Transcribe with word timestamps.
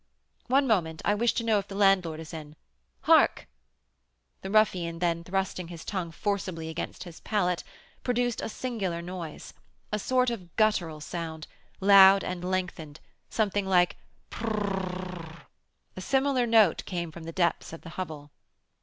"One 0.47 0.65
moment, 0.65 1.03
I 1.05 1.13
wish 1.13 1.31
to 1.35 1.43
know 1.43 1.59
if 1.59 1.67
the 1.67 1.75
landlord 1.75 2.19
is 2.19 2.33
in. 2.33 2.55
Hark!" 3.01 3.47
The 4.41 4.49
ruffian 4.49 4.97
then, 4.97 5.23
thrusting 5.23 5.67
his 5.67 5.85
tongue 5.85 6.11
forcibly 6.11 6.69
against 6.69 7.03
his 7.03 7.19
palate, 7.19 7.63
produced 8.03 8.41
a 8.41 8.49
singular 8.49 9.03
noise, 9.03 9.53
a 9.91 9.99
sort 9.99 10.31
of 10.31 10.55
guttural 10.55 11.01
sound, 11.01 11.45
loud 11.79 12.23
and 12.23 12.43
lengthened, 12.43 12.99
something 13.29 13.67
like 13.67 13.95
P 14.31 14.39
r 14.43 14.49
r 14.49 14.57
r 14.57 14.73
r 14.73 14.75
r 14.75 15.17
r 15.17 15.27
r!!! 15.37 15.47
A 15.95 16.01
similar 16.01 16.47
note 16.47 16.83
came 16.85 17.11
from 17.11 17.25
the 17.25 17.31
depths 17.31 17.71
of 17.71 17.81
the 17.83 17.89
hovel. 17.89 18.31